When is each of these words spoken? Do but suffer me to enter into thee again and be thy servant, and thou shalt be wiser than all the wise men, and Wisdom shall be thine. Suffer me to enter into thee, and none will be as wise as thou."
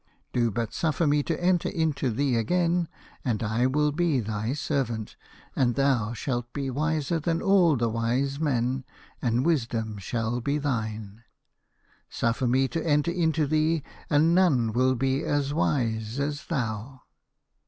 Do 0.33 0.49
but 0.49 0.73
suffer 0.73 1.05
me 1.05 1.21
to 1.21 1.39
enter 1.39 1.69
into 1.69 2.09
thee 2.09 2.35
again 2.35 2.87
and 3.23 3.37
be 3.95 4.19
thy 4.19 4.53
servant, 4.53 5.15
and 5.55 5.75
thou 5.75 6.13
shalt 6.13 6.51
be 6.53 6.71
wiser 6.71 7.19
than 7.19 7.39
all 7.39 7.75
the 7.77 7.87
wise 7.87 8.39
men, 8.39 8.83
and 9.21 9.45
Wisdom 9.45 9.99
shall 9.99 10.41
be 10.41 10.57
thine. 10.57 11.21
Suffer 12.09 12.47
me 12.47 12.67
to 12.69 12.83
enter 12.83 13.11
into 13.11 13.45
thee, 13.45 13.83
and 14.09 14.33
none 14.33 14.73
will 14.73 14.95
be 14.95 15.23
as 15.23 15.53
wise 15.53 16.19
as 16.19 16.45
thou." 16.47 17.03